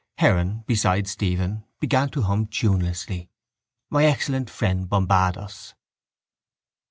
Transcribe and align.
Heron, 0.17 0.63
beside 0.65 1.05
Stephen, 1.07 1.63
began 1.79 2.09
to 2.09 2.23
hum 2.23 2.47
tunelessly. 2.47 3.29
My 3.91 4.05
excellent 4.05 4.49
friend 4.49 4.89
Bombados. 4.89 5.75